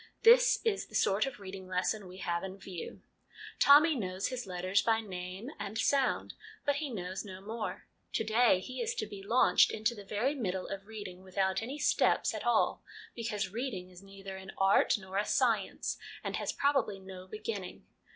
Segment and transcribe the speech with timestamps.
[0.23, 3.03] This is the sort of reading lesson we have in view.
[3.59, 6.33] Tommy knows his letters by name and sound,
[6.65, 7.85] but he knows no more.
[8.13, 11.77] To day he is to be launched into the very middle of reading, without any'
[11.93, 12.81] steps' at all,
[13.13, 17.85] because reading is neither an art nor a science, and has, probably, no beginning.